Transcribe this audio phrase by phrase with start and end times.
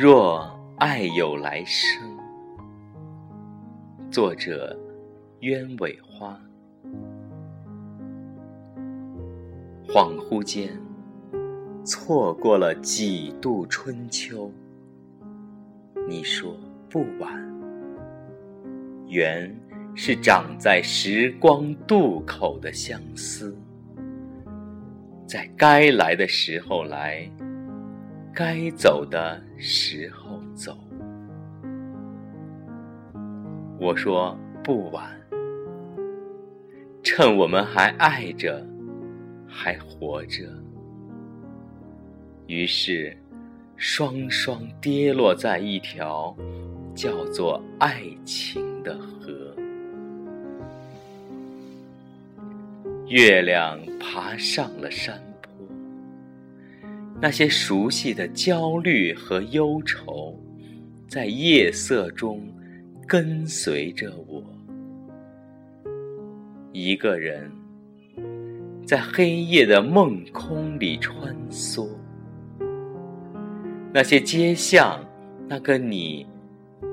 [0.00, 2.16] 若爱有来生，
[4.12, 4.78] 作者
[5.40, 6.40] 鸢尾花。
[9.88, 10.70] 恍惚间，
[11.82, 14.52] 错过了几度春秋。
[16.08, 16.56] 你说
[16.88, 17.34] 不晚，
[19.08, 19.52] 缘
[19.96, 23.52] 是长在时光渡口的相思，
[25.28, 27.30] 在该来的时候来。
[28.34, 30.78] 该走的时候走。
[33.80, 35.10] 我说不晚，
[37.02, 38.64] 趁我们还爱着，
[39.48, 40.44] 还活着。
[42.46, 43.16] 于是，
[43.76, 46.36] 双双跌落在一条
[46.94, 49.47] 叫做爱情的河。
[53.08, 55.50] 月亮爬上了山坡。
[57.20, 60.38] 那些熟悉的焦虑和忧愁，
[61.08, 62.46] 在夜色中
[63.06, 64.44] 跟随着我。
[66.70, 67.50] 一个人
[68.86, 71.88] 在黑夜的梦空里穿梭。
[73.90, 75.02] 那些街巷，
[75.48, 76.26] 那个你，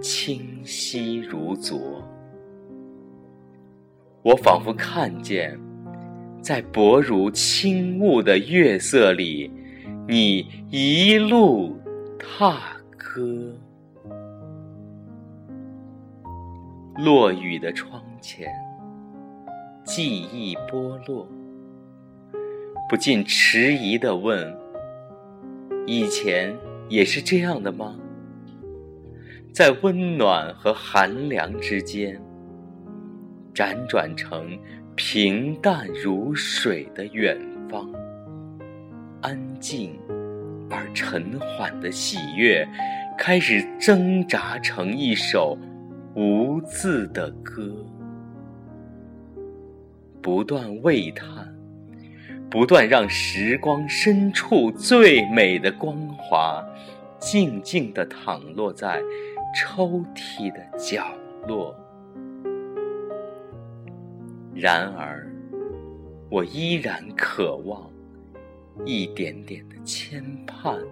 [0.00, 2.00] 清晰如昨。
[4.22, 5.58] 我仿佛看见，
[6.44, 9.50] 在薄如轻雾的月色里。
[10.06, 11.74] 你一路
[12.18, 12.60] 踏
[12.98, 13.58] 歌，
[16.98, 18.52] 落雨的窗前，
[19.84, 21.26] 记忆剥落，
[22.90, 24.54] 不禁迟疑的问：
[25.86, 26.54] 以前
[26.90, 27.98] 也是这样的吗？
[29.50, 32.20] 在温暖和寒凉之间，
[33.54, 34.58] 辗转成
[34.96, 37.36] 平淡如水的远
[37.68, 37.90] 方。
[39.20, 39.98] 安静
[40.70, 42.66] 而沉缓的喜悦，
[43.18, 45.58] 开始挣扎成一首
[46.14, 47.74] 无字的歌，
[50.22, 51.52] 不断喟叹，
[52.50, 56.64] 不断让时光深处最美的光华，
[57.18, 59.00] 静静地躺落在
[59.56, 61.06] 抽屉的角
[61.48, 61.74] 落。
[64.64, 65.30] 然而，
[66.30, 67.86] 我依然渴望。
[68.86, 70.82] 一点点的牵绊，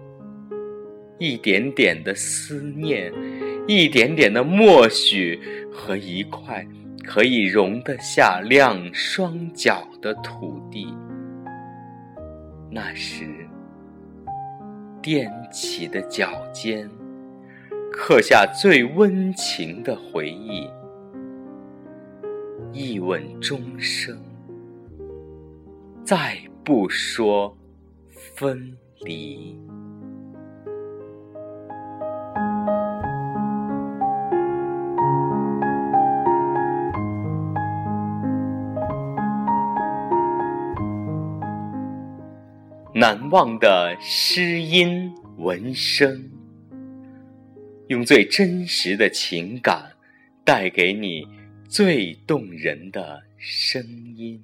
[1.17, 3.11] 一点点的思念，
[3.67, 5.39] 一点点的默许，
[5.71, 6.63] 和一块
[7.03, 10.93] 可以容得下两双脚的土地。
[12.69, 13.25] 那时，
[15.01, 16.87] 踮起的脚尖，
[17.91, 20.69] 刻下最温情的回忆，
[22.73, 24.19] 一吻终生，
[26.03, 27.55] 再不说。
[28.35, 29.59] 分离。
[42.95, 46.31] 难忘的诗音文声，
[47.87, 49.91] 用最真实的情感，
[50.43, 51.27] 带给你
[51.67, 53.81] 最动人的声
[54.15, 54.43] 音。